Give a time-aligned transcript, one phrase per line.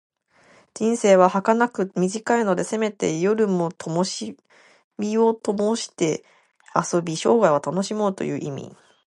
[0.73, 6.25] 人生ははかなく短いので、せめて夜も灯をともして
[6.75, 8.75] 遊び、生涯を楽しもうという意味。